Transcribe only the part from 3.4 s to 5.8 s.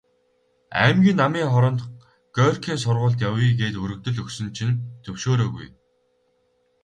гээд өргөдөл өгсөн чинь зөвшөөрөөгүй.